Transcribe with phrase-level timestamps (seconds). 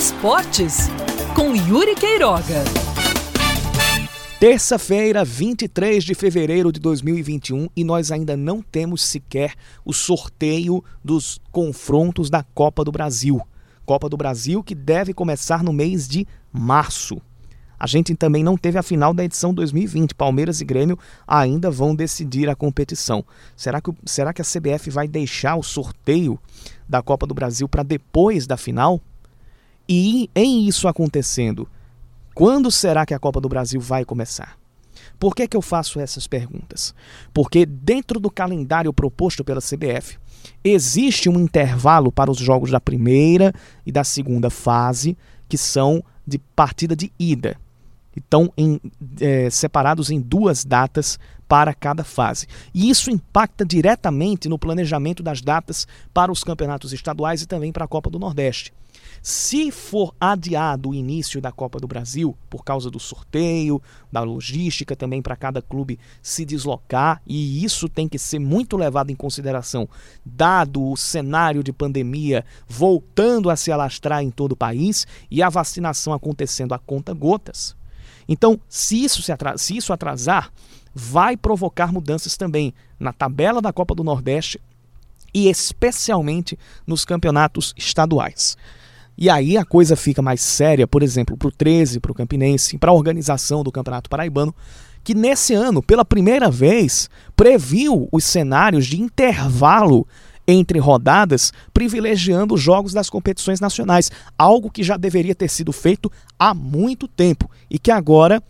[0.00, 0.88] Esportes,
[1.36, 2.64] com Yuri Queiroga.
[4.40, 9.52] Terça-feira, 23 de fevereiro de 2021, e nós ainda não temos sequer
[9.84, 13.42] o sorteio dos confrontos da Copa do Brasil.
[13.84, 17.20] Copa do Brasil que deve começar no mês de março.
[17.78, 20.14] A gente também não teve a final da edição 2020.
[20.14, 23.22] Palmeiras e Grêmio ainda vão decidir a competição.
[23.54, 26.40] Será que, será que a CBF vai deixar o sorteio
[26.88, 29.02] da Copa do Brasil para depois da final?
[29.92, 31.68] E em isso acontecendo,
[32.32, 34.56] quando será que a Copa do Brasil vai começar?
[35.18, 36.94] Por que, que eu faço essas perguntas?
[37.34, 40.16] Porque dentro do calendário proposto pela CBF,
[40.62, 43.52] existe um intervalo para os jogos da primeira
[43.84, 45.18] e da segunda fase,
[45.48, 47.58] que são de partida de ida.
[48.16, 48.80] Estão em,
[49.20, 52.46] é, separados em duas datas para cada fase.
[52.72, 57.84] E isso impacta diretamente no planejamento das datas para os campeonatos estaduais e também para
[57.84, 58.72] a Copa do Nordeste.
[59.22, 64.96] Se for adiado o início da Copa do Brasil, por causa do sorteio, da logística
[64.96, 69.88] também para cada clube se deslocar, e isso tem que ser muito levado em consideração,
[70.24, 75.48] dado o cenário de pandemia voltando a se alastrar em todo o país e a
[75.48, 77.79] vacinação acontecendo a conta gotas.
[78.32, 80.52] Então, se isso, se se isso atrasar,
[80.94, 84.60] vai provocar mudanças também na tabela da Copa do Nordeste
[85.34, 86.56] e especialmente
[86.86, 88.56] nos campeonatos estaduais.
[89.18, 92.78] E aí a coisa fica mais séria, por exemplo, para o 13, para o Campinense,
[92.78, 94.54] para a organização do Campeonato Paraibano,
[95.02, 100.06] que nesse ano, pela primeira vez, previu os cenários de intervalo
[100.50, 106.10] entre rodadas, privilegiando os jogos das competições nacionais, algo que já deveria ter sido feito
[106.38, 108.42] há muito tempo e que agora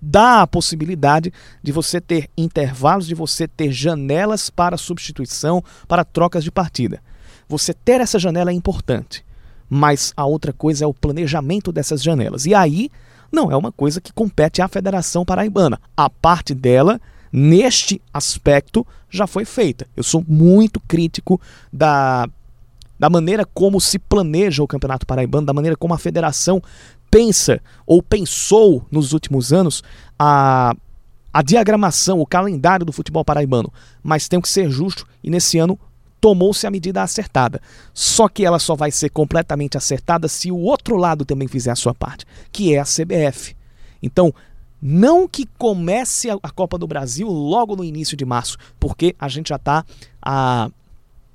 [0.00, 6.42] dá a possibilidade de você ter intervalos, de você ter janelas para substituição, para trocas
[6.42, 7.02] de partida.
[7.48, 9.24] Você ter essa janela é importante
[9.70, 12.44] mas a outra coisa é o planejamento dessas janelas.
[12.44, 12.90] E aí
[13.30, 15.80] não é uma coisa que compete à Federação Paraibana.
[15.96, 17.00] A parte dela,
[17.32, 19.86] neste aspecto, já foi feita.
[19.96, 21.40] Eu sou muito crítico
[21.72, 22.28] da,
[22.98, 26.62] da maneira como se planeja o Campeonato Paraibano, da maneira como a federação
[27.10, 29.82] pensa ou pensou nos últimos anos
[30.18, 30.74] a
[31.32, 35.78] a diagramação, o calendário do futebol paraibano, mas tem que ser justo e nesse ano
[36.20, 37.62] tomou-se a medida acertada.
[37.94, 41.76] Só que ela só vai ser completamente acertada se o outro lado também fizer a
[41.76, 43.56] sua parte, que é a CBF.
[44.02, 44.34] Então,
[44.80, 49.48] não que comece a Copa do Brasil logo no início de março, porque a gente
[49.48, 49.84] já está
[50.22, 50.70] a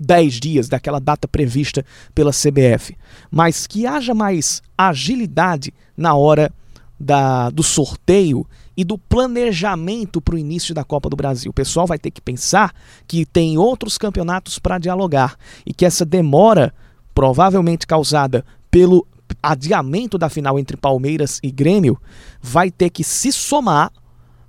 [0.00, 2.96] 10 dias daquela data prevista pela CBF,
[3.30, 6.52] mas que haja mais agilidade na hora
[6.98, 11.50] da, do sorteio e do planejamento para o início da Copa do Brasil.
[11.50, 12.72] O pessoal vai ter que pensar
[13.06, 15.36] que tem outros campeonatos para dialogar
[15.66, 16.72] e que essa demora,
[17.14, 19.06] provavelmente causada pelo
[19.42, 22.00] adiamento da final entre Palmeiras e Grêmio,
[22.40, 23.92] vai ter que se somar,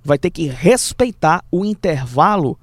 [0.02, 2.58] vai ter que respeitar o intervalo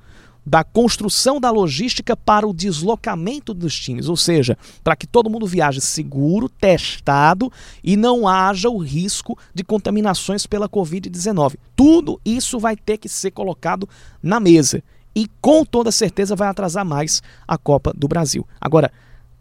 [0.46, 5.46] da construção da logística para o deslocamento dos times, ou seja, para que todo mundo
[5.46, 7.52] viaje seguro, testado
[7.84, 11.56] e não haja o risco de contaminações pela Covid-19.
[11.76, 13.88] Tudo isso vai ter que ser colocado
[14.22, 14.84] na mesa
[15.16, 18.48] e com toda certeza vai atrasar mais a Copa do Brasil.
[18.60, 18.92] Agora,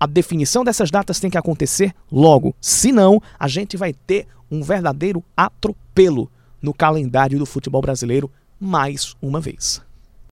[0.01, 5.23] a definição dessas datas tem que acontecer logo, senão a gente vai ter um verdadeiro
[5.37, 6.31] atropelo
[6.63, 9.83] no calendário do futebol brasileiro mais uma vez.